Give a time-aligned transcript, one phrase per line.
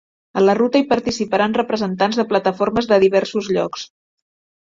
[0.39, 3.85] A la ruta, hi participaran representants de plataformes de diversos llocs.